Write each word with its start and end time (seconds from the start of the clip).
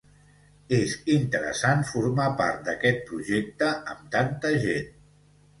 Es 0.77 0.93
interesant 1.15 1.83
formar 1.91 2.27
part 2.41 2.65
d'aquest 2.71 3.05
projecte 3.13 3.71
amb 3.95 4.09
tanta 4.17 4.57
gent 4.69 4.91